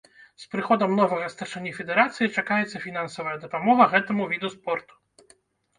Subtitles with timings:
[0.43, 4.93] З прыходам новага старшыні федэрацыі чакаецца і фінансавая дапамога гэтаму віду спорту.